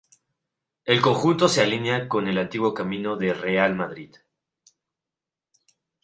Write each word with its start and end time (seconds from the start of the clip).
El 0.83 0.99
conjunto 0.99 1.47
se 1.47 1.61
alinea 1.61 2.09
con 2.09 2.27
el 2.27 2.39
antiguo 2.39 2.73
Camino 2.73 3.17
de 3.17 3.35
Real 3.35 3.73
de 3.73 3.77
Madrid. 3.77 4.15